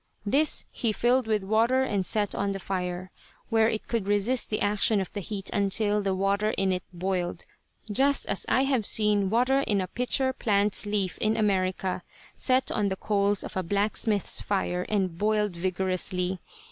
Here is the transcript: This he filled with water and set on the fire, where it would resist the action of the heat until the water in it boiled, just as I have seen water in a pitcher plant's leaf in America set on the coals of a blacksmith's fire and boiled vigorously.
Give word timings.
This 0.25 0.65
he 0.71 0.91
filled 0.91 1.27
with 1.27 1.43
water 1.43 1.83
and 1.83 2.03
set 2.03 2.33
on 2.33 2.53
the 2.53 2.59
fire, 2.59 3.11
where 3.49 3.69
it 3.69 3.83
would 3.93 4.07
resist 4.07 4.49
the 4.49 4.59
action 4.59 4.99
of 4.99 5.13
the 5.13 5.19
heat 5.19 5.51
until 5.53 6.01
the 6.01 6.15
water 6.15 6.55
in 6.57 6.73
it 6.73 6.81
boiled, 6.91 7.45
just 7.91 8.25
as 8.25 8.43
I 8.49 8.63
have 8.63 8.87
seen 8.87 9.29
water 9.29 9.59
in 9.59 9.79
a 9.79 9.85
pitcher 9.87 10.33
plant's 10.33 10.87
leaf 10.87 11.19
in 11.19 11.37
America 11.37 12.01
set 12.35 12.71
on 12.71 12.87
the 12.87 12.95
coals 12.95 13.43
of 13.43 13.55
a 13.55 13.61
blacksmith's 13.61 14.41
fire 14.41 14.87
and 14.89 15.19
boiled 15.19 15.55
vigorously. 15.55 16.39